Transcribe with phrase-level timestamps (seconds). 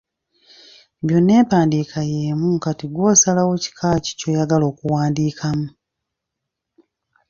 [1.05, 5.67] Byonna empandiika y'emu kati ggwe osalawo kika ki ky'oyagala okuwandiikamu.